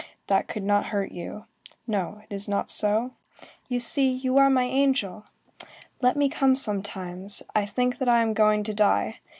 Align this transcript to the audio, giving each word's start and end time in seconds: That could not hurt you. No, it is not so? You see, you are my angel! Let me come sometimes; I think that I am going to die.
That 0.25 0.47
could 0.47 0.63
not 0.63 0.87
hurt 0.87 1.11
you. 1.11 1.45
No, 1.85 2.23
it 2.27 2.33
is 2.33 2.49
not 2.49 2.71
so? 2.71 3.11
You 3.67 3.79
see, 3.79 4.09
you 4.11 4.35
are 4.37 4.49
my 4.49 4.63
angel! 4.63 5.25
Let 6.01 6.17
me 6.17 6.27
come 6.27 6.55
sometimes; 6.55 7.43
I 7.55 7.67
think 7.67 7.99
that 7.99 8.09
I 8.09 8.23
am 8.23 8.33
going 8.33 8.63
to 8.63 8.73
die. 8.73 9.19